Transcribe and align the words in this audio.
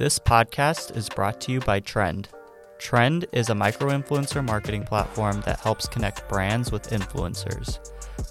This 0.00 0.18
podcast 0.18 0.96
is 0.96 1.10
brought 1.10 1.42
to 1.42 1.52
you 1.52 1.60
by 1.60 1.80
Trend. 1.80 2.30
Trend 2.78 3.26
is 3.32 3.50
a 3.50 3.54
micro 3.54 3.90
influencer 3.90 4.42
marketing 4.42 4.84
platform 4.84 5.42
that 5.42 5.60
helps 5.60 5.86
connect 5.86 6.26
brands 6.26 6.72
with 6.72 6.88
influencers. 6.88 7.78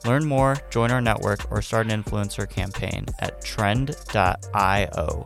Learn 0.03 0.25
more, 0.25 0.57
join 0.71 0.89
our 0.89 0.99
network, 0.99 1.51
or 1.51 1.61
start 1.61 1.85
an 1.85 2.03
influencer 2.03 2.49
campaign 2.49 3.05
at 3.19 3.43
trend.io. 3.43 5.25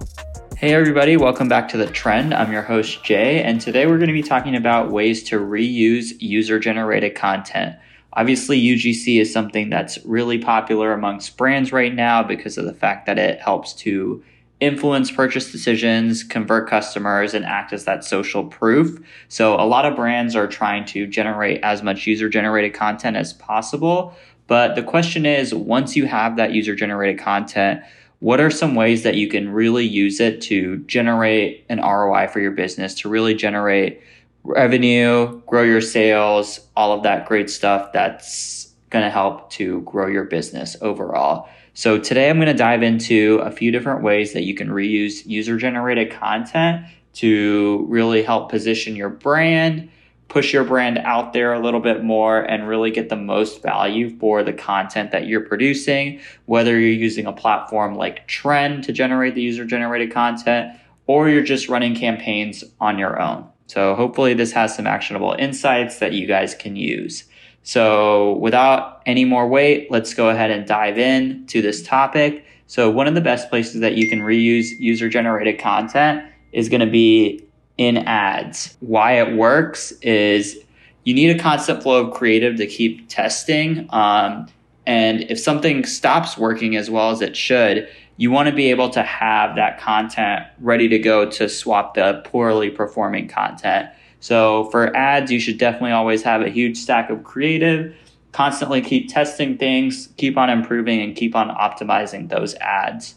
Hey, 0.58 0.74
everybody, 0.74 1.16
welcome 1.16 1.48
back 1.48 1.70
to 1.70 1.78
The 1.78 1.88
Trend. 1.88 2.34
I'm 2.34 2.52
your 2.52 2.64
host, 2.64 3.06
Jay, 3.06 3.42
and 3.42 3.62
today 3.62 3.86
we're 3.86 3.98
going 3.98 4.08
to 4.08 4.14
be 4.14 4.22
talking 4.22 4.58
about 4.58 4.92
ways 4.92 5.24
to 5.30 5.40
reuse 5.40 6.12
user 6.20 6.60
generated 6.60 7.16
content. 7.16 7.78
Obviously, 8.12 8.62
UGC 8.62 9.22
is 9.22 9.32
something 9.32 9.70
that's 9.70 9.98
really 10.04 10.40
popular 10.40 10.92
amongst 10.92 11.38
brands 11.38 11.72
right 11.72 11.96
now 11.96 12.22
because 12.22 12.58
of 12.58 12.66
the 12.66 12.74
fact 12.74 13.06
that 13.06 13.18
it 13.18 13.40
helps 13.40 13.72
to 13.76 14.22
influence 14.64 15.12
purchase 15.12 15.52
decisions, 15.52 16.24
convert 16.24 16.70
customers, 16.70 17.34
and 17.34 17.46
act 17.46 17.74
as 17.74 17.86
that 17.86 18.04
social 18.04 18.46
proof. 18.46 19.00
So, 19.28 19.56
a 19.56 19.66
lot 19.66 19.86
of 19.86 19.96
brands 19.96 20.36
are 20.36 20.48
trying 20.48 20.86
to 20.86 21.06
generate 21.06 21.62
as 21.64 21.84
much 21.84 22.08
user 22.08 22.30
generated 22.30 22.74
content 22.74 23.18
as 23.18 23.34
possible. 23.34 24.16
But 24.48 24.76
the 24.76 24.84
question 24.84 25.26
is 25.26 25.54
once 25.54 25.96
you 25.96 26.06
have 26.08 26.38
that 26.38 26.54
user 26.54 26.76
generated 26.76 27.20
content, 27.20 27.82
what 28.20 28.40
are 28.40 28.50
some 28.50 28.76
ways 28.76 29.04
that 29.04 29.16
you 29.16 29.28
can 29.28 29.50
really 29.50 29.86
use 29.86 30.20
it 30.20 30.42
to 30.44 30.78
generate 30.86 31.66
an 31.70 31.80
ROI 31.82 32.28
for 32.28 32.40
your 32.40 32.52
business, 32.52 32.94
to 32.96 33.10
really 33.10 33.36
generate 33.36 34.02
revenue, 34.44 35.42
grow 35.46 35.64
your 35.64 35.82
sales, 35.82 36.62
all 36.76 36.94
of 36.94 37.04
that 37.04 37.26
great 37.26 37.50
stuff 37.50 37.92
that's 37.92 38.74
going 38.90 39.04
to 39.04 39.10
help 39.10 39.50
to 39.50 39.82
grow 39.82 40.08
your 40.08 40.24
business 40.24 40.78
overall. 40.82 41.50
So 41.76 41.98
today 41.98 42.30
I'm 42.30 42.38
going 42.38 42.48
to 42.48 42.54
dive 42.54 42.84
into 42.84 43.40
a 43.44 43.50
few 43.50 43.72
different 43.72 44.04
ways 44.04 44.34
that 44.34 44.44
you 44.44 44.54
can 44.54 44.70
reuse 44.70 45.26
user 45.26 45.58
generated 45.58 46.12
content 46.12 46.86
to 47.14 47.88
really 47.90 48.22
help 48.22 48.52
position 48.52 48.96
your 48.96 49.10
brand, 49.10 49.90
push 50.28 50.54
your 50.54 50.64
brand 50.66 51.00
out 51.00 51.34
there 51.34 51.52
a 51.52 51.60
little 51.60 51.80
bit 51.80 52.04
more 52.04 52.42
and 52.42 52.68
really 52.68 52.92
get 52.92 53.10
the 53.10 53.16
most 53.16 53.64
value 53.64 54.16
for 54.20 54.44
the 54.44 54.54
content 54.54 55.12
that 55.12 55.26
you're 55.26 55.42
producing, 55.42 56.20
whether 56.46 56.80
you're 56.80 56.90
using 56.90 57.26
a 57.26 57.34
platform 57.34 57.96
like 57.96 58.28
Trend 58.28 58.84
to 58.84 58.94
generate 58.94 59.34
the 59.34 59.42
user 59.42 59.66
generated 59.66 60.12
content 60.12 60.78
or 61.08 61.28
you're 61.28 61.42
just 61.42 61.70
running 61.70 61.96
campaigns 61.96 62.64
on 62.80 63.00
your 63.00 63.20
own. 63.20 63.48
So 63.66 63.96
hopefully 63.96 64.36
this 64.36 64.52
has 64.52 64.76
some 64.76 64.86
actionable 64.86 65.36
insights 65.40 65.98
that 65.98 66.14
you 66.14 66.28
guys 66.28 66.54
can 66.54 66.76
use. 66.76 67.24
So 67.64 68.38
without 68.38 69.02
any 69.06 69.26
more 69.26 69.48
wait, 69.48 69.90
let's 69.90 70.14
go 70.14 70.30
ahead 70.30 70.52
and 70.52 70.68
dive 70.68 70.98
in 70.98 71.46
to 71.48 71.62
this 71.62 71.82
topic. 71.82 72.46
So 72.68 72.90
one 72.90 73.08
of 73.08 73.16
the 73.16 73.22
best 73.22 73.50
places 73.50 73.82
that 73.82 73.96
you 73.96 74.08
can 74.08 74.20
reuse 74.20 74.68
user 74.80 75.10
generated 75.10 75.60
content 75.60 76.26
is 76.52 76.70
going 76.70 76.82
to 76.82 76.92
be 76.92 77.46
in 77.78 77.98
ads. 77.98 78.78
Why 78.80 79.14
it 79.14 79.36
works 79.36 79.92
is 80.02 80.60
you 81.04 81.14
need 81.14 81.36
a 81.36 81.40
constant 81.40 81.84
flow 81.84 82.06
of 82.06 82.14
creative 82.14 82.58
to 82.58 82.68
keep 82.68 83.10
testing. 83.10 83.88
Um, 83.90 84.48
and 84.86 85.24
if 85.24 85.40
something 85.40 85.86
stops 85.86 86.38
working 86.38 86.76
as 86.76 86.90
well 86.90 87.12
as 87.12 87.22
it 87.22 87.36
should, 87.36 87.88
you 88.18 88.30
want 88.30 88.48
to 88.48 88.56
be 88.56 88.70
able 88.70 88.90
to 88.90 89.02
have 89.02 89.56
that 89.56 89.80
content 89.80 90.46
ready 90.60 90.88
to 90.90 91.00
go 91.00 91.30
to 91.32 91.50
swap 91.50 91.96
the 91.96 92.22
poorly 92.26 92.70
performing 92.70 93.28
content. 93.28 93.90
So 94.24 94.70
for 94.72 94.96
ads, 94.96 95.34
you 95.34 95.40
should 95.42 95.58
definitely 95.58 95.92
always 95.92 96.24
have 96.24 96.42
a 96.42 96.48
huge 96.48 96.78
stack 96.78 97.10
of 97.10 97.26
creative, 97.26 97.94
constantly 98.32 98.80
keep 98.80 99.10
testing 99.10 99.58
things, 99.58 100.08
keep 100.16 100.38
on 100.38 100.50
improving, 100.50 101.02
and 101.02 101.14
keep 101.14 101.36
on 101.36 101.50
optimizing 101.50 102.30
those 102.30 102.56
ads. 102.56 103.16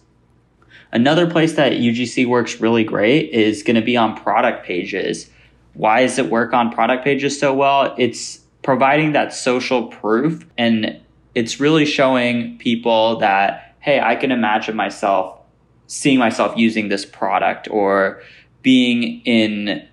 Another 0.90 1.30
place 1.30 1.52
that 1.52 1.74
UGC 1.74 2.26
works 2.26 2.60
really 2.60 2.82
great 2.82 3.30
is 3.30 3.62
going 3.62 3.76
to 3.76 3.82
be 3.82 3.96
on 3.96 4.16
product 4.16 4.66
pages. 4.66 5.30
Why 5.74 6.02
does 6.02 6.18
it 6.18 6.28
work 6.28 6.52
on 6.52 6.72
product 6.72 7.04
pages 7.04 7.38
so 7.38 7.54
well? 7.54 7.94
It's 7.96 8.40
providing 8.64 9.12
that 9.12 9.32
social 9.32 9.86
proof 9.86 10.44
and 10.58 11.00
it's 11.36 11.60
really 11.60 11.86
showing 11.86 12.58
people 12.58 13.18
that 13.18 13.76
hey, 13.78 14.00
I 14.00 14.16
can 14.16 14.32
imagine 14.32 14.74
myself 14.74 15.38
seeing 15.86 16.18
myself 16.18 16.56
using 16.56 16.88
this 16.88 17.04
product 17.04 17.68
or 17.70 18.20
being 18.62 19.20
in, 19.24 19.86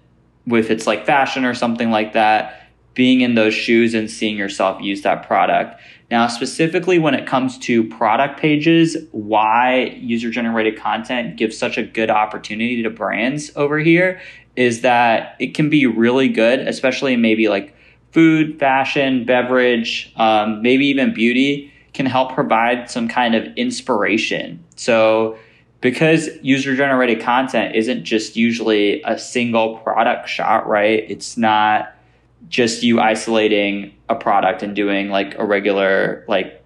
if 0.47 0.69
it's 0.69 0.87
like 0.87 1.05
fashion 1.05 1.45
or 1.45 1.53
something 1.53 1.91
like 1.91 2.13
that, 2.13 2.69
being 2.93 3.21
in 3.21 3.35
those 3.35 3.53
shoes 3.53 3.93
and 3.93 4.09
seeing 4.09 4.37
yourself 4.37 4.81
use 4.81 5.01
that 5.01 5.25
product. 5.25 5.81
Now, 6.11 6.27
specifically 6.27 6.99
when 6.99 7.15
it 7.15 7.25
comes 7.25 7.57
to 7.59 7.83
product 7.85 8.39
pages, 8.39 8.97
why 9.11 9.97
user 9.99 10.29
generated 10.29 10.77
content 10.79 11.37
gives 11.37 11.57
such 11.57 11.77
a 11.77 11.83
good 11.83 12.11
opportunity 12.11 12.83
to 12.83 12.89
brands 12.89 13.51
over 13.55 13.79
here 13.79 14.21
is 14.55 14.81
that 14.81 15.35
it 15.39 15.55
can 15.55 15.69
be 15.69 15.87
really 15.87 16.29
good, 16.29 16.59
especially 16.59 17.15
maybe 17.15 17.47
like 17.49 17.75
food, 18.11 18.59
fashion, 18.59 19.25
beverage, 19.25 20.13
um, 20.17 20.61
maybe 20.61 20.85
even 20.85 21.13
beauty 21.13 21.73
can 21.93 22.05
help 22.05 22.33
provide 22.33 22.89
some 22.89 23.07
kind 23.07 23.33
of 23.33 23.45
inspiration. 23.55 24.63
So, 24.75 25.37
because 25.83 26.29
user 26.41 26.77
generated 26.77 27.19
content 27.21 27.75
isn't 27.75 28.05
just 28.05 28.37
usually 28.37 29.01
a 29.03 29.19
single 29.19 29.79
product 29.79 30.29
shot, 30.29 30.65
right? 30.65 31.05
It's 31.09 31.35
not 31.35 31.93
just 32.47 32.83
you 32.83 33.01
isolating 33.01 33.93
a 34.07 34.15
product 34.15 34.63
and 34.63 34.77
doing 34.77 35.09
like 35.09 35.37
a 35.37 35.45
regular, 35.45 36.23
like 36.29 36.63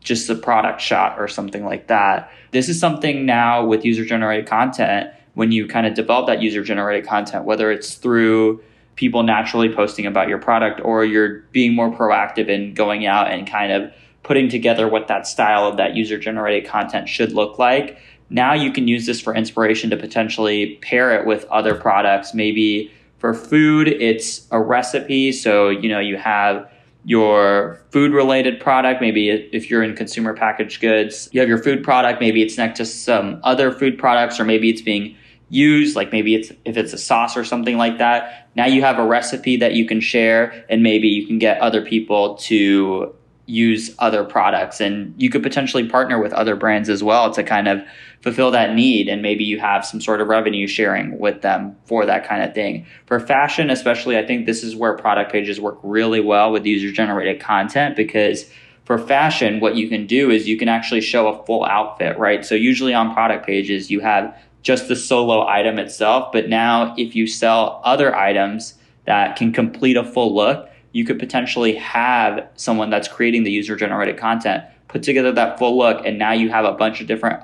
just 0.00 0.30
a 0.30 0.34
product 0.34 0.80
shot 0.80 1.20
or 1.20 1.28
something 1.28 1.66
like 1.66 1.88
that. 1.88 2.32
This 2.52 2.70
is 2.70 2.80
something 2.80 3.26
now 3.26 3.62
with 3.62 3.84
user 3.84 4.06
generated 4.06 4.46
content, 4.46 5.10
when 5.34 5.52
you 5.52 5.66
kind 5.68 5.86
of 5.86 5.92
develop 5.92 6.26
that 6.26 6.40
user 6.40 6.64
generated 6.64 7.06
content, 7.06 7.44
whether 7.44 7.70
it's 7.70 7.96
through 7.96 8.62
people 8.94 9.22
naturally 9.22 9.68
posting 9.68 10.06
about 10.06 10.30
your 10.30 10.38
product 10.38 10.80
or 10.82 11.04
you're 11.04 11.40
being 11.52 11.74
more 11.74 11.90
proactive 11.90 12.48
in 12.48 12.72
going 12.72 13.04
out 13.04 13.30
and 13.30 13.46
kind 13.46 13.70
of 13.70 13.92
putting 14.22 14.48
together 14.48 14.88
what 14.88 15.08
that 15.08 15.26
style 15.26 15.66
of 15.66 15.76
that 15.76 15.94
user 15.94 16.18
generated 16.18 16.68
content 16.68 17.06
should 17.06 17.32
look 17.32 17.58
like. 17.58 17.98
Now 18.28 18.54
you 18.54 18.72
can 18.72 18.88
use 18.88 19.06
this 19.06 19.20
for 19.20 19.34
inspiration 19.34 19.90
to 19.90 19.96
potentially 19.96 20.76
pair 20.82 21.18
it 21.18 21.26
with 21.26 21.44
other 21.46 21.74
products. 21.74 22.34
Maybe 22.34 22.92
for 23.18 23.34
food, 23.34 23.88
it's 23.88 24.46
a 24.50 24.60
recipe. 24.60 25.32
So, 25.32 25.68
you 25.68 25.88
know, 25.88 26.00
you 26.00 26.16
have 26.16 26.70
your 27.04 27.80
food 27.90 28.12
related 28.12 28.58
product. 28.58 29.00
Maybe 29.00 29.30
if 29.30 29.70
you're 29.70 29.82
in 29.82 29.94
consumer 29.94 30.34
packaged 30.34 30.80
goods, 30.80 31.28
you 31.32 31.40
have 31.40 31.48
your 31.48 31.62
food 31.62 31.84
product. 31.84 32.20
Maybe 32.20 32.42
it's 32.42 32.58
next 32.58 32.78
to 32.78 32.84
some 32.84 33.40
other 33.44 33.70
food 33.70 33.96
products, 33.96 34.40
or 34.40 34.44
maybe 34.44 34.68
it's 34.68 34.82
being 34.82 35.16
used, 35.48 35.94
like 35.94 36.10
maybe 36.10 36.34
it's 36.34 36.50
if 36.64 36.76
it's 36.76 36.92
a 36.92 36.98
sauce 36.98 37.36
or 37.36 37.44
something 37.44 37.76
like 37.76 37.98
that. 37.98 38.48
Now 38.56 38.66
you 38.66 38.82
have 38.82 38.98
a 38.98 39.06
recipe 39.06 39.56
that 39.58 39.74
you 39.74 39.86
can 39.86 40.00
share, 40.00 40.64
and 40.68 40.82
maybe 40.82 41.06
you 41.06 41.24
can 41.28 41.38
get 41.38 41.60
other 41.60 41.80
people 41.80 42.34
to 42.38 43.14
use 43.46 43.94
other 44.00 44.24
products 44.24 44.80
and 44.80 45.14
you 45.16 45.30
could 45.30 45.42
potentially 45.42 45.88
partner 45.88 46.20
with 46.20 46.32
other 46.32 46.56
brands 46.56 46.88
as 46.88 47.02
well 47.02 47.32
to 47.32 47.44
kind 47.44 47.68
of 47.68 47.80
fulfill 48.20 48.50
that 48.50 48.74
need 48.74 49.08
and 49.08 49.22
maybe 49.22 49.44
you 49.44 49.60
have 49.60 49.86
some 49.86 50.00
sort 50.00 50.20
of 50.20 50.26
revenue 50.26 50.66
sharing 50.66 51.16
with 51.20 51.42
them 51.42 51.76
for 51.84 52.04
that 52.04 52.26
kind 52.26 52.42
of 52.42 52.52
thing. 52.54 52.84
For 53.06 53.20
fashion 53.20 53.70
especially 53.70 54.18
i 54.18 54.26
think 54.26 54.46
this 54.46 54.64
is 54.64 54.74
where 54.74 54.96
product 54.96 55.30
pages 55.30 55.60
work 55.60 55.78
really 55.84 56.20
well 56.20 56.50
with 56.50 56.66
user 56.66 56.90
generated 56.90 57.40
content 57.40 57.94
because 57.94 58.50
for 58.84 58.98
fashion 58.98 59.60
what 59.60 59.76
you 59.76 59.88
can 59.88 60.06
do 60.06 60.30
is 60.30 60.48
you 60.48 60.58
can 60.58 60.68
actually 60.68 61.00
show 61.00 61.28
a 61.28 61.44
full 61.46 61.64
outfit 61.64 62.18
right? 62.18 62.44
So 62.44 62.56
usually 62.56 62.94
on 62.94 63.14
product 63.14 63.46
pages 63.46 63.90
you 63.92 64.00
have 64.00 64.36
just 64.62 64.88
the 64.88 64.96
solo 64.96 65.46
item 65.46 65.78
itself 65.78 66.32
but 66.32 66.48
now 66.48 66.94
if 66.98 67.14
you 67.14 67.28
sell 67.28 67.80
other 67.84 68.14
items 68.16 68.74
that 69.04 69.36
can 69.36 69.52
complete 69.52 69.96
a 69.96 70.02
full 70.02 70.34
look 70.34 70.68
you 70.92 71.04
could 71.04 71.18
potentially 71.18 71.74
have 71.74 72.48
someone 72.56 72.90
that's 72.90 73.08
creating 73.08 73.44
the 73.44 73.50
user 73.50 73.76
generated 73.76 74.16
content 74.16 74.64
put 74.88 75.02
together 75.02 75.32
that 75.32 75.58
full 75.58 75.76
look 75.76 76.04
and 76.06 76.18
now 76.18 76.32
you 76.32 76.48
have 76.48 76.64
a 76.64 76.72
bunch 76.72 77.00
of 77.00 77.06
different 77.06 77.42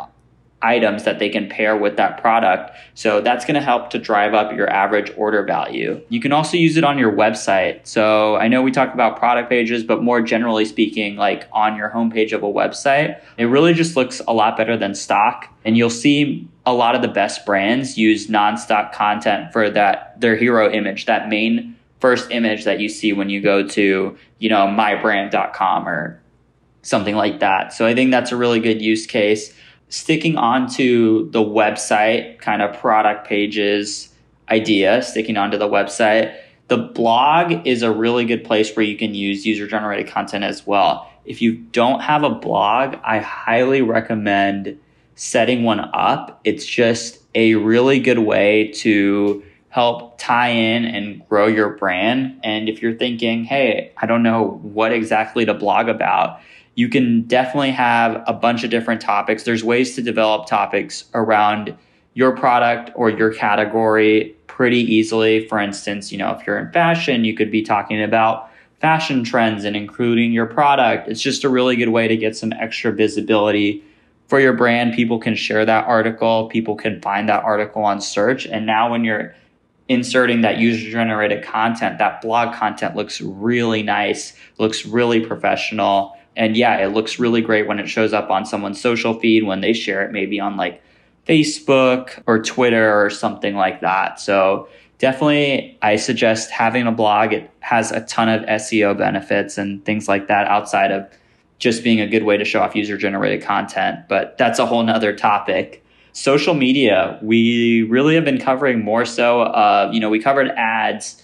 items 0.62 1.04
that 1.04 1.19
they 1.19 1.28
can 1.28 1.48
pair 1.48 1.76
with 1.76 1.97
that 1.97 2.20
product. 2.20 2.76
So 2.94 3.20
that's 3.20 3.44
going 3.44 3.54
to 3.56 3.60
help 3.60 3.91
to 3.91 3.98
drive 3.98 4.33
up 4.33 4.54
your 4.54 4.71
average 4.71 5.12
order 5.16 5.42
value. 5.42 6.00
You 6.09 6.21
can 6.21 6.33
also 6.33 6.56
use 6.56 6.77
it 6.77 6.84
on 6.84 6.98
your 6.98 7.12
website. 7.12 7.80
So 7.86 8.36
I 8.36 8.48
know 8.48 8.62
we 8.62 8.71
talked 8.71 8.94
about 8.94 9.18
product 9.18 9.50
pages, 9.50 9.83
but 9.83 10.03
more 10.03 10.22
generally 10.22 10.65
speaking, 10.65 11.16
like 11.16 11.48
on 11.53 11.77
your 11.77 11.91
homepage 11.91 12.33
of 12.33 12.42
a 12.42 12.47
website, 12.47 13.21
it 13.36 13.47
really 13.47 13.74
just 13.74 13.97
looks 13.97 14.21
a 14.27 14.33
lot 14.33 14.56
better 14.56 14.77
than 14.77 14.95
stock. 14.95 15.53
And 15.65 15.77
you'll 15.77 15.91
see 15.91 16.48
a 16.65 16.72
lot 16.72 16.95
of 16.95 17.03
the 17.03 17.09
best 17.09 17.45
brands 17.45 17.98
use 17.98 18.28
non-stock 18.28 18.92
content 18.92 19.53
for 19.53 19.68
that, 19.71 20.21
their 20.21 20.36
hero 20.36 20.71
image, 20.71 21.06
that 21.06 21.28
main 21.28 21.77
first 22.03 22.33
image 22.33 22.65
that 22.65 22.81
you 22.81 22.89
see 22.89 23.13
when 23.13 23.31
you 23.31 23.41
go 23.41 23.66
to, 23.66 24.19
you 24.41 24.49
know, 24.49 24.66
mybrand.com 24.66 25.89
or 25.89 26.21
something 26.83 27.15
like 27.15 27.39
that. 27.39 27.72
So 27.72 27.87
I 27.87 27.95
think 27.95 28.10
that's 28.10 28.33
a 28.33 28.37
really 28.37 28.59
good 28.59 28.83
use 28.83 29.07
case. 29.07 29.54
Sticking 29.89 30.37
onto 30.37 31.31
the 31.31 31.39
website 31.39 32.41
kind 32.41 32.60
of 32.60 32.77
product 32.78 33.28
pages 33.28 34.13
idea, 34.51 35.01
sticking 35.03 35.37
onto 35.37 35.57
the 35.57 35.69
website, 35.69 36.37
the 36.66 36.77
blog 36.77 37.66
is 37.66 37.83
a 37.83 37.93
really 37.93 38.25
good 38.25 38.43
place 38.43 38.75
where 38.75 38.84
you 38.84 38.97
can 38.97 39.15
use 39.15 39.47
user 39.47 39.69
generated 39.69 40.13
content 40.13 40.43
as 40.43 40.66
well. 40.66 41.09
If 41.25 41.41
you 41.41 41.55
don't 41.55 42.01
have 42.01 42.25
a 42.25 42.31
blog, 42.31 42.97
I 43.05 43.19
highly 43.19 43.81
recommend 43.81 44.77
setting 45.15 45.63
one 45.63 45.78
up. 45.95 46.41
It's 46.43 46.66
just 46.66 47.21
a 47.37 47.55
really 47.55 48.01
good 48.01 48.19
way 48.19 48.72
to 48.78 49.45
help 49.72 50.19
tie 50.19 50.51
in 50.51 50.84
and 50.84 51.27
grow 51.30 51.47
your 51.47 51.71
brand. 51.71 52.39
And 52.45 52.69
if 52.69 52.83
you're 52.83 52.92
thinking, 52.92 53.45
hey, 53.45 53.91
I 53.97 54.04
don't 54.04 54.22
know 54.22 54.60
what 54.63 54.92
exactly 54.92 55.47
to 55.47 55.54
blog 55.54 55.89
about, 55.89 56.41
you 56.74 56.91
can 56.91 57.22
definitely 57.22 57.71
have 57.71 58.22
a 58.27 58.34
bunch 58.34 58.65
of 58.65 58.71
different 58.71 59.01
topics. 59.01 59.45
There's 59.45 59.65
ways 59.65 59.95
to 59.95 60.03
develop 60.03 60.47
topics 60.47 61.07
around 61.15 61.74
your 62.13 62.36
product 62.36 62.91
or 62.95 63.09
your 63.09 63.33
category 63.33 64.36
pretty 64.47 64.80
easily. 64.80 65.48
For 65.48 65.59
instance, 65.59 66.13
you 66.13 66.19
know, 66.19 66.33
if 66.33 66.47
you're 66.47 66.59
in 66.59 66.71
fashion, 66.71 67.24
you 67.24 67.34
could 67.34 67.51
be 67.51 67.63
talking 67.63 68.03
about 68.03 68.51
fashion 68.78 69.24
trends 69.24 69.65
and 69.65 69.74
including 69.74 70.33
your 70.33 70.45
product. 70.45 71.09
It's 71.09 71.22
just 71.22 71.45
a 71.45 71.48
really 71.48 71.77
good 71.77 71.89
way 71.89 72.09
to 72.09 72.16
get 72.19 72.36
some 72.36 72.53
extra 72.53 72.92
visibility 72.92 73.83
for 74.28 74.39
your 74.39 74.53
brand. 74.53 74.92
People 74.92 75.19
can 75.19 75.34
share 75.34 75.65
that 75.65 75.86
article, 75.86 76.48
people 76.48 76.77
can 76.77 77.01
find 77.01 77.30
that 77.30 77.42
article 77.42 77.84
on 77.84 78.03
search. 78.03 78.45
And 78.45 78.66
now 78.66 78.91
when 78.91 79.03
you're 79.03 79.34
inserting 79.89 80.43
that 80.43 80.59
user 80.59 80.91
generated 80.91 81.45
content, 81.45 81.99
that 81.99 82.21
blog 82.21 82.55
content 82.55 82.97
looks 82.97 83.21
really 83.21 83.83
nice, 83.83 84.34
looks 84.59 84.87
really 84.87 85.21
professional. 85.21 86.17
And 86.37 86.57
yeah, 86.57 86.79
it 86.79 86.89
looks 86.89 87.19
really 87.19 87.43
great 87.43 87.67
when 87.67 87.79
it 87.79 87.89
shows 87.89 88.13
up 88.13 88.31
on 88.31 88.47
someone's 88.47 88.81
social 88.81 89.19
feed 89.19 89.45
when 89.45 89.61
they 89.61 89.73
share 89.73 90.05
it, 90.05 90.13
maybe 90.13 90.41
on 90.41 90.57
like 90.57 90.83
Facebook 91.27 92.23
or 92.27 92.43
Twitter 92.43 93.05
or 93.05 93.11
something 93.11 93.55
like 93.55 93.81
that. 93.81 94.19
So 94.19 94.69
definitely 94.99 95.79
I 95.83 95.97
suggest 95.97 96.51
having 96.51 96.87
a 96.87 96.93
blog. 96.93 97.33
It 97.33 97.51
has 97.61 97.93
a 97.93 98.01
ton 98.03 98.29
of 98.29 98.43
SEO 98.43 98.97
benefits 98.97 99.59
and 99.59 99.84
things 99.84 100.09
like 100.09 100.29
that 100.29 100.47
outside 100.47 100.91
of 100.91 101.07
just 101.59 101.84
being 101.84 102.01
a 102.01 102.07
good 102.07 102.25
way 102.25 102.37
to 102.37 102.45
show 102.45 102.61
off 102.61 102.75
user 102.75 102.97
generated 102.97 103.43
content. 103.43 104.01
But 104.09 104.37
that's 104.39 104.59
a 104.59 104.67
whole 104.67 104.83
nother 104.83 105.15
topic. 105.15 105.82
Social 106.12 106.54
media, 106.54 107.18
we 107.22 107.82
really 107.84 108.14
have 108.14 108.24
been 108.24 108.38
covering 108.38 108.84
more 108.84 109.04
so, 109.04 109.42
uh, 109.42 109.91
you 109.92 110.00
know, 110.00 110.10
we 110.10 110.20
covered 110.20 110.48
ads 110.50 111.22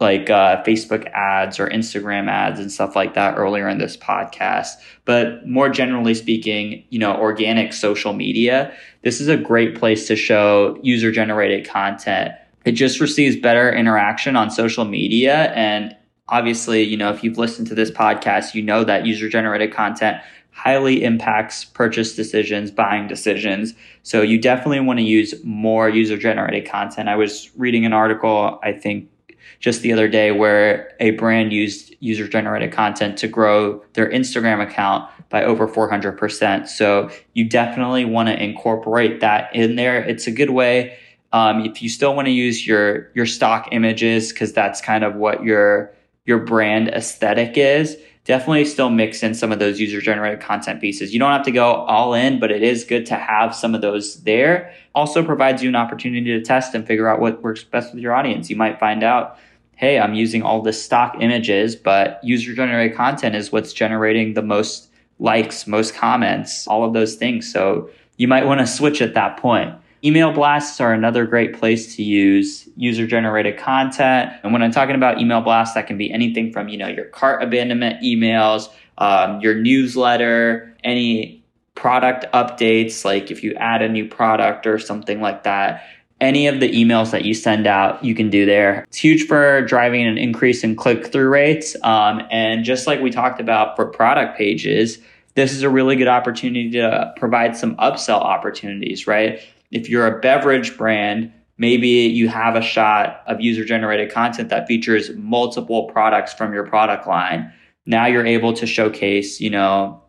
like 0.00 0.28
uh, 0.28 0.62
Facebook 0.64 1.06
ads 1.12 1.60
or 1.60 1.68
Instagram 1.68 2.28
ads 2.28 2.58
and 2.58 2.70
stuff 2.70 2.96
like 2.96 3.14
that 3.14 3.36
earlier 3.36 3.68
in 3.68 3.78
this 3.78 3.96
podcast. 3.96 4.72
But 5.04 5.46
more 5.46 5.68
generally 5.68 6.14
speaking, 6.14 6.84
you 6.90 6.98
know, 6.98 7.14
organic 7.14 7.72
social 7.72 8.12
media, 8.12 8.74
this 9.02 9.20
is 9.20 9.28
a 9.28 9.36
great 9.36 9.76
place 9.76 10.06
to 10.08 10.16
show 10.16 10.78
user 10.82 11.12
generated 11.12 11.68
content. 11.68 12.32
It 12.64 12.72
just 12.72 13.00
receives 13.00 13.36
better 13.36 13.72
interaction 13.72 14.36
on 14.36 14.50
social 14.50 14.84
media. 14.84 15.52
And 15.54 15.94
obviously, 16.28 16.82
you 16.82 16.96
know, 16.96 17.12
if 17.12 17.22
you've 17.22 17.38
listened 17.38 17.68
to 17.68 17.74
this 17.74 17.90
podcast, 17.90 18.54
you 18.54 18.62
know 18.62 18.84
that 18.84 19.06
user 19.06 19.28
generated 19.28 19.72
content 19.72 20.18
highly 20.54 21.02
impacts 21.02 21.64
purchase 21.64 22.14
decisions, 22.14 22.70
buying 22.70 23.08
decisions. 23.08 23.74
So 24.04 24.22
you 24.22 24.40
definitely 24.40 24.80
want 24.80 25.00
to 25.00 25.04
use 25.04 25.34
more 25.42 25.88
user 25.88 26.16
generated 26.16 26.70
content. 26.70 27.08
I 27.08 27.16
was 27.16 27.50
reading 27.56 27.84
an 27.84 27.92
article, 27.92 28.60
I 28.62 28.72
think 28.72 29.10
just 29.58 29.82
the 29.82 29.92
other 29.92 30.08
day 30.08 30.30
where 30.30 30.92
a 31.00 31.10
brand 31.12 31.52
used 31.52 31.94
user 32.00 32.28
generated 32.28 32.72
content 32.72 33.18
to 33.18 33.28
grow 33.28 33.82
their 33.94 34.08
Instagram 34.10 34.62
account 34.62 35.10
by 35.28 35.42
over 35.42 35.66
400%. 35.66 36.68
So 36.68 37.10
you 37.32 37.48
definitely 37.48 38.04
want 38.04 38.28
to 38.28 38.40
incorporate 38.40 39.20
that 39.20 39.54
in 39.54 39.74
there. 39.74 40.02
It's 40.02 40.26
a 40.26 40.30
good 40.30 40.50
way. 40.50 40.96
Um, 41.32 41.64
if 41.64 41.82
you 41.82 41.88
still 41.88 42.14
want 42.14 42.26
to 42.26 42.32
use 42.32 42.64
your, 42.64 43.10
your 43.14 43.26
stock 43.26 43.68
images, 43.72 44.32
cause 44.32 44.52
that's 44.52 44.80
kind 44.80 45.02
of 45.02 45.16
what 45.16 45.42
your, 45.42 45.92
your 46.26 46.38
brand 46.38 46.88
aesthetic 46.88 47.56
is, 47.56 47.96
definitely 48.24 48.64
still 48.64 48.90
mix 48.90 49.22
in 49.22 49.34
some 49.34 49.52
of 49.52 49.58
those 49.58 49.78
user 49.78 50.00
generated 50.00 50.40
content 50.40 50.80
pieces. 50.80 51.12
You 51.12 51.18
don't 51.18 51.32
have 51.32 51.44
to 51.44 51.50
go 51.50 51.66
all 51.66 52.14
in, 52.14 52.40
but 52.40 52.50
it 52.50 52.62
is 52.62 52.84
good 52.84 53.06
to 53.06 53.16
have 53.16 53.54
some 53.54 53.74
of 53.74 53.82
those 53.82 54.22
there. 54.22 54.72
Also 54.94 55.22
provides 55.22 55.62
you 55.62 55.68
an 55.68 55.76
opportunity 55.76 56.32
to 56.32 56.42
test 56.42 56.74
and 56.74 56.86
figure 56.86 57.08
out 57.08 57.20
what 57.20 57.42
works 57.42 57.62
best 57.62 57.92
with 57.92 58.02
your 58.02 58.14
audience. 58.14 58.48
You 58.48 58.56
might 58.56 58.80
find 58.80 59.02
out, 59.02 59.38
hey, 59.76 59.98
I'm 59.98 60.14
using 60.14 60.42
all 60.42 60.62
the 60.62 60.72
stock 60.72 61.16
images, 61.20 61.76
but 61.76 62.18
user 62.22 62.54
generated 62.54 62.96
content 62.96 63.34
is 63.34 63.52
what's 63.52 63.72
generating 63.72 64.34
the 64.34 64.42
most 64.42 64.88
likes, 65.18 65.66
most 65.66 65.94
comments, 65.94 66.66
all 66.66 66.84
of 66.84 66.94
those 66.94 67.16
things. 67.16 67.52
So 67.52 67.90
you 68.16 68.28
might 68.28 68.46
want 68.46 68.60
to 68.60 68.66
switch 68.66 69.02
at 69.02 69.14
that 69.14 69.36
point. 69.36 69.74
Email 70.04 70.32
blasts 70.32 70.82
are 70.82 70.92
another 70.92 71.24
great 71.24 71.54
place 71.54 71.96
to 71.96 72.02
use 72.02 72.68
user 72.76 73.06
generated 73.06 73.56
content. 73.56 74.30
And 74.42 74.52
when 74.52 74.62
I'm 74.62 74.70
talking 74.70 74.96
about 74.96 75.18
email 75.18 75.40
blasts, 75.40 75.74
that 75.76 75.86
can 75.86 75.96
be 75.96 76.12
anything 76.12 76.52
from, 76.52 76.68
you 76.68 76.76
know, 76.76 76.88
your 76.88 77.06
cart 77.06 77.42
abandonment 77.42 78.02
emails, 78.02 78.68
um, 78.98 79.40
your 79.40 79.54
newsletter, 79.54 80.76
any 80.84 81.42
product 81.74 82.26
updates, 82.34 83.02
like 83.02 83.30
if 83.30 83.42
you 83.42 83.54
add 83.54 83.80
a 83.80 83.88
new 83.88 84.06
product 84.06 84.66
or 84.66 84.78
something 84.78 85.22
like 85.22 85.44
that. 85.44 85.82
Any 86.20 86.48
of 86.48 86.60
the 86.60 86.70
emails 86.70 87.10
that 87.10 87.24
you 87.24 87.32
send 87.32 87.66
out, 87.66 88.04
you 88.04 88.14
can 88.14 88.28
do 88.28 88.44
there. 88.44 88.84
It's 88.88 88.98
huge 88.98 89.26
for 89.26 89.62
driving 89.62 90.06
an 90.06 90.18
increase 90.18 90.62
in 90.62 90.76
click 90.76 91.10
through 91.10 91.28
rates. 91.28 91.76
Um, 91.82 92.20
and 92.30 92.62
just 92.62 92.86
like 92.86 93.00
we 93.00 93.10
talked 93.10 93.40
about 93.40 93.74
for 93.74 93.86
product 93.86 94.36
pages, 94.36 94.98
this 95.34 95.52
is 95.52 95.62
a 95.62 95.70
really 95.70 95.96
good 95.96 96.08
opportunity 96.08 96.70
to 96.72 97.12
provide 97.16 97.56
some 97.56 97.74
upsell 97.76 98.20
opportunities, 98.20 99.06
right? 99.06 99.40
If 99.74 99.88
you're 99.88 100.06
a 100.06 100.20
beverage 100.20 100.78
brand, 100.78 101.32
maybe 101.58 101.88
you 101.88 102.28
have 102.28 102.54
a 102.54 102.62
shot 102.62 103.22
of 103.26 103.40
user 103.40 103.64
generated 103.64 104.10
content 104.10 104.48
that 104.48 104.68
features 104.68 105.10
multiple 105.16 105.88
products 105.88 106.32
from 106.32 106.54
your 106.54 106.64
product 106.64 107.06
line. 107.06 107.52
Now 107.84 108.06
you're 108.06 108.24
able 108.24 108.52
to 108.54 108.66
showcase, 108.66 109.40
you 109.40 109.50
know, 109.50 110.00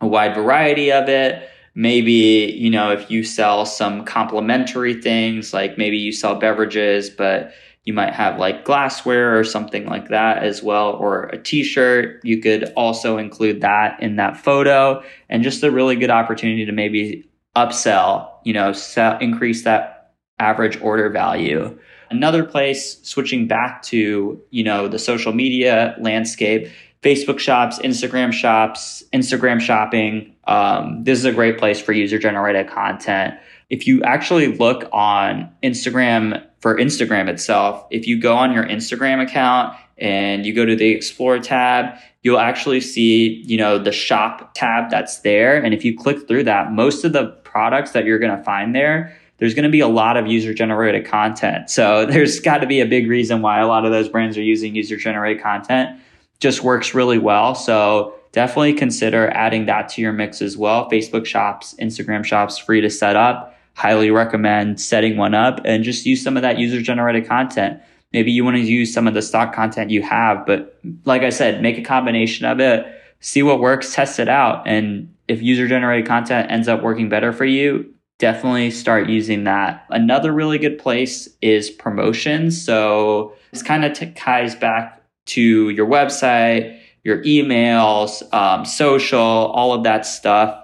a 0.00 0.06
wide 0.06 0.34
variety 0.34 0.92
of 0.92 1.08
it. 1.08 1.50
Maybe, 1.74 2.56
you 2.56 2.70
know, 2.70 2.92
if 2.92 3.10
you 3.10 3.24
sell 3.24 3.66
some 3.66 4.04
complementary 4.04 4.94
things, 4.94 5.52
like 5.52 5.76
maybe 5.76 5.98
you 5.98 6.12
sell 6.12 6.36
beverages, 6.36 7.10
but 7.10 7.52
you 7.84 7.92
might 7.92 8.12
have 8.12 8.38
like 8.38 8.64
glassware 8.64 9.38
or 9.38 9.44
something 9.44 9.86
like 9.86 10.08
that 10.08 10.44
as 10.44 10.62
well, 10.62 10.92
or 10.92 11.24
a 11.26 11.38
t 11.38 11.64
shirt. 11.64 12.20
You 12.24 12.40
could 12.40 12.72
also 12.76 13.18
include 13.18 13.62
that 13.62 14.00
in 14.02 14.16
that 14.16 14.36
photo 14.36 15.02
and 15.28 15.42
just 15.42 15.62
a 15.64 15.70
really 15.70 15.96
good 15.96 16.10
opportunity 16.10 16.64
to 16.66 16.72
maybe 16.72 17.28
upsell, 17.56 18.30
you 18.44 18.52
know, 18.52 18.72
sell, 18.72 19.18
increase 19.18 19.64
that 19.64 20.12
average 20.38 20.80
order 20.80 21.08
value. 21.10 21.76
Another 22.10 22.44
place, 22.44 22.98
switching 23.02 23.46
back 23.46 23.82
to, 23.82 24.40
you 24.50 24.64
know, 24.64 24.88
the 24.88 24.98
social 24.98 25.32
media 25.32 25.96
landscape, 26.00 26.68
Facebook 27.02 27.38
shops, 27.38 27.78
Instagram 27.80 28.32
shops, 28.32 29.04
Instagram 29.12 29.60
shopping. 29.60 30.34
Um, 30.44 31.04
this 31.04 31.18
is 31.18 31.24
a 31.24 31.32
great 31.32 31.58
place 31.58 31.80
for 31.80 31.92
user 31.92 32.18
generated 32.18 32.68
content. 32.68 33.34
If 33.70 33.86
you 33.86 34.02
actually 34.02 34.56
look 34.56 34.88
on 34.92 35.52
Instagram 35.62 36.44
for 36.60 36.76
Instagram 36.76 37.28
itself, 37.28 37.86
if 37.90 38.06
you 38.06 38.18
go 38.20 38.34
on 38.34 38.52
your 38.52 38.64
Instagram 38.64 39.22
account 39.22 39.76
and 39.98 40.46
you 40.46 40.54
go 40.54 40.64
to 40.64 40.74
the 40.74 40.88
explore 40.88 41.38
tab, 41.38 41.98
you'll 42.22 42.38
actually 42.38 42.80
see, 42.80 43.42
you 43.46 43.56
know, 43.56 43.78
the 43.78 43.92
shop 43.92 44.54
tab 44.54 44.90
that's 44.90 45.20
there. 45.20 45.62
And 45.62 45.74
if 45.74 45.84
you 45.84 45.96
click 45.96 46.26
through 46.26 46.44
that, 46.44 46.72
most 46.72 47.04
of 47.04 47.12
the 47.12 47.37
products 47.58 47.90
that 47.90 48.04
you're 48.04 48.20
going 48.20 48.36
to 48.38 48.44
find 48.44 48.72
there, 48.72 49.12
there's 49.38 49.52
going 49.52 49.64
to 49.64 49.68
be 49.68 49.80
a 49.80 49.88
lot 49.88 50.16
of 50.16 50.28
user 50.28 50.54
generated 50.54 51.04
content. 51.04 51.68
So 51.68 52.06
there's 52.10 52.38
got 52.38 52.58
to 52.58 52.68
be 52.68 52.80
a 52.80 52.86
big 52.86 53.08
reason 53.08 53.42
why 53.42 53.58
a 53.58 53.66
lot 53.66 53.84
of 53.84 53.90
those 53.90 54.08
brands 54.08 54.38
are 54.38 54.42
using 54.42 54.76
user 54.76 54.96
generated 54.96 55.42
content. 55.42 56.00
Just 56.38 56.62
works 56.62 56.94
really 56.94 57.18
well. 57.18 57.56
So 57.56 58.14
definitely 58.30 58.74
consider 58.74 59.28
adding 59.30 59.66
that 59.66 59.88
to 59.88 60.00
your 60.00 60.12
mix 60.12 60.40
as 60.40 60.56
well. 60.56 60.88
Facebook 60.88 61.26
shops, 61.26 61.74
Instagram 61.80 62.24
shops, 62.24 62.58
free 62.58 62.80
to 62.80 62.88
set 62.88 63.16
up. 63.16 63.56
Highly 63.74 64.12
recommend 64.12 64.80
setting 64.80 65.16
one 65.16 65.34
up 65.34 65.60
and 65.64 65.82
just 65.82 66.06
use 66.06 66.22
some 66.22 66.36
of 66.36 66.42
that 66.42 66.60
user 66.60 66.80
generated 66.80 67.26
content. 67.26 67.82
Maybe 68.12 68.30
you 68.30 68.44
want 68.44 68.56
to 68.56 68.62
use 68.62 68.94
some 68.94 69.08
of 69.08 69.14
the 69.14 69.22
stock 69.22 69.52
content 69.52 69.90
you 69.90 70.02
have, 70.02 70.46
but 70.46 70.78
like 71.04 71.22
I 71.22 71.30
said, 71.30 71.60
make 71.60 71.76
a 71.76 71.82
combination 71.82 72.46
of 72.46 72.60
it, 72.60 72.86
see 73.18 73.42
what 73.42 73.58
works, 73.58 73.92
test 73.92 74.20
it 74.20 74.28
out. 74.28 74.62
And 74.64 75.12
if 75.28 75.42
user 75.42 75.68
generated 75.68 76.06
content 76.06 76.50
ends 76.50 76.68
up 76.68 76.82
working 76.82 77.08
better 77.08 77.32
for 77.32 77.44
you, 77.44 77.92
definitely 78.18 78.70
start 78.70 79.08
using 79.08 79.44
that. 79.44 79.86
Another 79.90 80.32
really 80.32 80.58
good 80.58 80.78
place 80.78 81.28
is 81.40 81.70
promotions. 81.70 82.60
So 82.60 83.34
this 83.52 83.62
kind 83.62 83.84
of 83.84 84.14
ties 84.14 84.54
back 84.54 85.02
to 85.26 85.68
your 85.70 85.86
website, 85.86 86.80
your 87.04 87.22
emails, 87.22 88.22
um, 88.34 88.64
social, 88.64 89.20
all 89.20 89.72
of 89.72 89.84
that 89.84 90.04
stuff. 90.04 90.58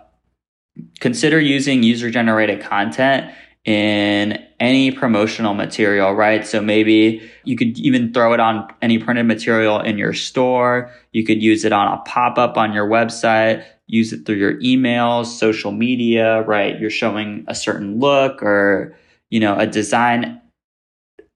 Consider 0.99 1.39
using 1.39 1.83
user 1.83 2.11
generated 2.11 2.61
content 2.61 3.33
in 3.65 4.45
any 4.61 4.91
promotional 4.91 5.55
material, 5.55 6.13
right? 6.13 6.47
So 6.47 6.61
maybe 6.61 7.31
you 7.45 7.57
could 7.57 7.79
even 7.79 8.13
throw 8.13 8.33
it 8.35 8.41
on 8.41 8.69
any 8.83 8.99
printed 8.99 9.27
material 9.27 9.81
in 9.81 9.97
your 9.97 10.13
store. 10.13 10.91
You 11.13 11.25
could 11.25 11.43
use 11.43 11.65
it 11.65 11.73
on 11.73 11.87
a 11.93 12.01
pop 12.03 12.39
up 12.39 12.57
on 12.57 12.73
your 12.73 12.89
website, 12.89 13.65
use 13.87 14.13
it 14.13 14.25
through 14.25 14.37
your 14.37 14.55
emails, 14.61 15.27
social 15.27 15.73
media, 15.73 16.43
right? 16.43 16.79
You're 16.79 16.91
showing 16.91 17.45
a 17.49 17.55
certain 17.55 18.01
look 18.01 18.43
or, 18.43 18.97
you 19.31 19.41
know, 19.41 19.59
a 19.59 19.67
design 19.67 20.41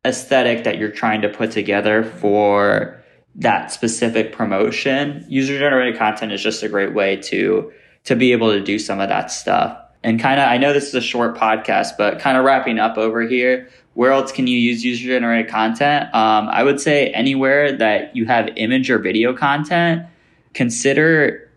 aesthetic 0.07 0.64
that 0.64 0.78
you're 0.78 0.90
trying 0.90 1.23
to 1.23 1.28
put 1.28 1.50
together 1.50 2.02
for 2.05 3.02
that 3.35 3.71
specific 3.71 4.33
promotion. 4.33 5.25
User 5.28 5.59
generated 5.59 5.99
content 5.99 6.33
is 6.33 6.43
just 6.43 6.62
a 6.62 6.69
great 6.69 6.95
way 6.95 7.17
to 7.17 7.73
to 8.05 8.17
be 8.17 8.33
able 8.33 8.50
to 8.52 8.61
do 8.61 8.78
some 8.78 9.00
of 9.00 9.09
that 9.09 9.31
stuff. 9.31 9.78
And 10.02 10.19
kind 10.19 10.40
of, 10.40 10.49
I 10.49 10.57
know 10.57 10.73
this 10.73 10.88
is 10.88 10.95
a 10.95 11.00
short 11.00 11.37
podcast, 11.37 11.99
but 11.99 12.21
kind 12.21 12.38
of 12.38 12.45
wrapping 12.45 12.78
up 12.78 12.97
over 12.97 13.23
here. 13.23 13.69
Where 13.95 14.12
else 14.12 14.31
can 14.31 14.47
you 14.47 14.57
use 14.57 14.85
user 14.85 15.09
generated 15.09 15.50
content? 15.50 16.05
Um, 16.14 16.49
I 16.49 16.62
would 16.62 16.81
say 16.81 17.09
anywhere 17.09 17.76
that 17.76 18.14
you 18.17 18.25
have 18.26 18.49
image 18.57 18.90
or 18.90 18.99
video 18.99 19.35
content, 19.35 20.07
consider 20.55 21.48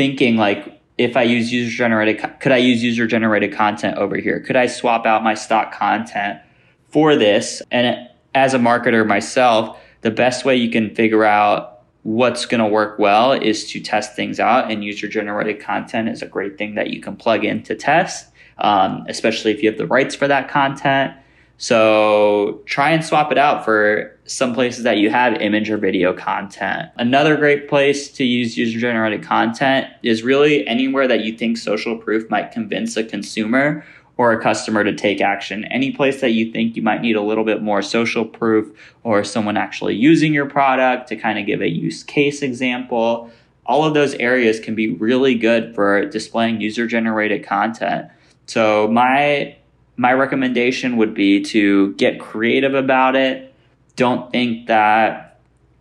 thinking 0.00 0.38
like, 0.38 0.80
if 0.96 1.14
I 1.14 1.24
use 1.24 1.52
user 1.52 1.76
generated, 1.76 2.24
could 2.40 2.52
I 2.52 2.56
use 2.56 2.82
user 2.82 3.06
generated 3.06 3.52
content 3.52 3.98
over 3.98 4.16
here? 4.16 4.40
Could 4.40 4.56
I 4.56 4.66
swap 4.66 5.04
out 5.04 5.22
my 5.22 5.34
stock 5.34 5.74
content 5.74 6.40
for 6.88 7.16
this? 7.16 7.60
And 7.70 8.08
as 8.34 8.54
a 8.54 8.58
marketer 8.58 9.06
myself, 9.06 9.78
the 10.00 10.10
best 10.10 10.46
way 10.46 10.56
you 10.56 10.70
can 10.70 10.94
figure 10.94 11.22
out 11.22 11.82
what's 12.02 12.46
going 12.46 12.62
to 12.62 12.66
work 12.66 12.98
well 12.98 13.32
is 13.32 13.70
to 13.72 13.78
test 13.78 14.16
things 14.16 14.40
out 14.40 14.70
and 14.70 14.82
user 14.82 15.06
generated 15.06 15.60
content 15.60 16.08
is 16.08 16.22
a 16.22 16.26
great 16.26 16.56
thing 16.56 16.76
that 16.76 16.88
you 16.88 17.02
can 17.02 17.14
plug 17.14 17.44
in 17.44 17.62
to 17.64 17.74
test 17.74 18.32
um, 18.56 19.04
especially 19.06 19.52
if 19.52 19.62
you 19.62 19.68
have 19.68 19.76
the 19.76 19.86
rights 19.86 20.14
for 20.14 20.26
that 20.26 20.48
content 20.48 21.14
so 21.62 22.62
try 22.64 22.90
and 22.90 23.04
swap 23.04 23.30
it 23.30 23.36
out 23.36 23.64
for 23.64 24.18
some 24.24 24.54
places 24.54 24.82
that 24.82 24.96
you 24.96 25.10
have 25.10 25.34
image 25.34 25.68
or 25.68 25.76
video 25.76 26.12
content 26.12 26.88
another 26.96 27.36
great 27.36 27.68
place 27.68 28.10
to 28.10 28.24
use 28.24 28.56
user 28.56 28.80
generated 28.80 29.22
content 29.22 29.86
is 30.02 30.22
really 30.22 30.66
anywhere 30.66 31.06
that 31.06 31.20
you 31.20 31.36
think 31.36 31.58
social 31.58 31.96
proof 31.96 32.28
might 32.30 32.50
convince 32.50 32.96
a 32.96 33.04
consumer 33.04 33.84
or 34.20 34.32
a 34.32 34.42
customer 34.42 34.84
to 34.84 34.94
take 34.94 35.22
action. 35.22 35.64
Any 35.64 35.92
place 35.92 36.20
that 36.20 36.32
you 36.32 36.52
think 36.52 36.76
you 36.76 36.82
might 36.82 37.00
need 37.00 37.16
a 37.16 37.22
little 37.22 37.42
bit 37.42 37.62
more 37.62 37.80
social 37.80 38.22
proof 38.22 38.70
or 39.02 39.24
someone 39.24 39.56
actually 39.56 39.94
using 39.94 40.34
your 40.34 40.44
product 40.44 41.08
to 41.08 41.16
kind 41.16 41.38
of 41.38 41.46
give 41.46 41.62
a 41.62 41.70
use 41.70 42.02
case 42.02 42.42
example. 42.42 43.30
All 43.64 43.82
of 43.82 43.94
those 43.94 44.12
areas 44.16 44.60
can 44.60 44.74
be 44.74 44.92
really 44.92 45.34
good 45.34 45.74
for 45.74 46.04
displaying 46.04 46.60
user 46.60 46.86
generated 46.86 47.46
content. 47.46 48.10
So 48.44 48.88
my 48.88 49.56
my 50.00 50.14
recommendation 50.14 50.96
would 50.96 51.12
be 51.12 51.42
to 51.42 51.92
get 51.96 52.18
creative 52.18 52.72
about 52.72 53.14
it. 53.14 53.52
Don't 53.96 54.32
think 54.32 54.66
that 54.66 55.38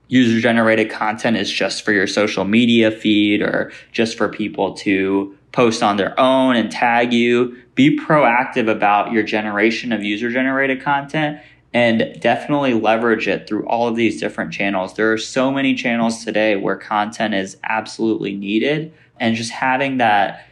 user 0.10 0.42
generated 0.42 0.92
content 0.92 1.38
is 1.38 1.50
just 1.50 1.86
for 1.86 1.94
your 1.94 2.06
social 2.06 2.44
media 2.44 2.92
feed 2.92 3.42
or 3.42 3.72
just 3.94 4.18
for 4.18 4.28
people 4.28 4.74
to 4.74 5.34
post 5.54 5.82
on 5.82 5.96
their 5.96 6.20
own 6.20 6.58
and 6.58 6.70
tag 6.70 7.14
you. 7.14 7.56
Be 7.76 7.98
proactive 7.98 8.70
about 8.70 9.14
your 9.14 9.24
generation 9.24 9.94
of 9.94 10.04
user 10.04 10.30
generated 10.30 10.82
content 10.84 11.40
and 11.74 12.18
definitely 12.20 12.74
leverage 12.74 13.26
it 13.26 13.48
through 13.48 13.66
all 13.68 13.88
of 13.88 13.96
these 13.96 14.20
different 14.20 14.52
channels. 14.52 14.96
There 14.96 15.14
are 15.14 15.18
so 15.18 15.50
many 15.50 15.76
channels 15.76 16.26
today 16.26 16.58
where 16.58 16.76
content 16.76 17.36
is 17.36 17.56
absolutely 17.64 18.36
needed 18.36 18.92
and 19.18 19.38
just 19.38 19.52
having 19.52 20.00
that 20.00 20.46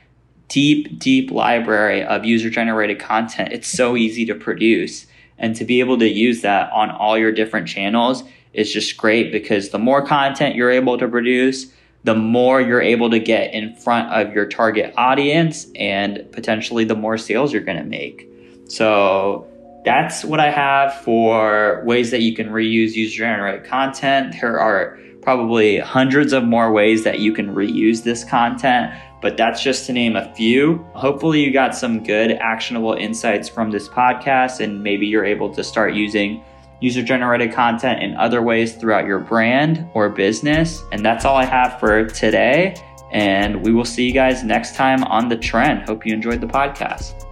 deep, 0.47 0.99
deep 0.99 1.31
library 1.31 2.03
of 2.03 2.25
user 2.25 2.49
generated 2.49 2.99
content, 2.99 3.51
it's 3.51 3.67
so 3.67 3.95
easy 3.95 4.25
to 4.25 4.35
produce. 4.35 5.05
And 5.37 5.55
to 5.55 5.65
be 5.65 5.79
able 5.79 5.99
to 5.99 6.07
use 6.07 6.41
that 6.41 6.71
on 6.71 6.89
all 6.89 7.17
your 7.17 7.31
different 7.31 7.67
channels 7.67 8.23
is 8.53 8.73
just 8.73 8.97
great 8.97 9.31
because 9.31 9.69
the 9.69 9.79
more 9.79 10.05
content 10.05 10.55
you're 10.55 10.71
able 10.71 10.97
to 10.97 11.07
produce, 11.07 11.67
the 12.03 12.15
more 12.15 12.61
you're 12.61 12.81
able 12.81 13.09
to 13.09 13.19
get 13.19 13.53
in 13.53 13.75
front 13.75 14.11
of 14.13 14.33
your 14.33 14.45
target 14.45 14.93
audience 14.97 15.67
and 15.75 16.25
potentially 16.31 16.85
the 16.85 16.95
more 16.95 17.17
sales 17.17 17.53
you're 17.53 17.61
going 17.61 17.77
to 17.77 17.83
make. 17.83 18.27
So 18.67 19.47
that's 19.85 20.23
what 20.23 20.39
I 20.39 20.49
have 20.49 20.93
for 21.01 21.83
ways 21.85 22.11
that 22.11 22.21
you 22.21 22.35
can 22.35 22.49
reuse 22.49 22.93
user 22.93 23.17
generated 23.17 23.65
content. 23.65 24.35
There 24.41 24.59
are 24.59 24.97
probably 25.21 25.79
hundreds 25.79 26.33
of 26.33 26.43
more 26.43 26.71
ways 26.71 27.03
that 27.03 27.19
you 27.19 27.33
can 27.33 27.53
reuse 27.53 28.03
this 28.03 28.23
content, 28.23 28.93
but 29.21 29.37
that's 29.37 29.63
just 29.63 29.85
to 29.87 29.93
name 29.93 30.15
a 30.15 30.33
few. 30.35 30.85
Hopefully, 30.93 31.41
you 31.41 31.51
got 31.51 31.75
some 31.75 32.03
good 32.03 32.31
actionable 32.31 32.93
insights 32.93 33.49
from 33.49 33.71
this 33.71 33.87
podcast, 33.87 34.59
and 34.59 34.81
maybe 34.81 35.07
you're 35.07 35.25
able 35.25 35.53
to 35.53 35.63
start 35.63 35.93
using 35.93 36.43
user 36.79 37.01
generated 37.01 37.51
content 37.53 38.03
in 38.03 38.15
other 38.15 38.41
ways 38.41 38.75
throughout 38.75 39.05
your 39.05 39.19
brand 39.19 39.87
or 39.93 40.09
business. 40.09 40.83
And 40.91 41.03
that's 41.03 41.25
all 41.25 41.35
I 41.35 41.45
have 41.45 41.79
for 41.79 42.05
today. 42.05 42.75
And 43.11 43.63
we 43.63 43.71
will 43.71 43.85
see 43.85 44.05
you 44.05 44.13
guys 44.13 44.43
next 44.43 44.75
time 44.75 45.03
on 45.05 45.29
The 45.29 45.37
Trend. 45.37 45.83
Hope 45.87 46.05
you 46.05 46.13
enjoyed 46.13 46.41
the 46.41 46.47
podcast. 46.47 47.26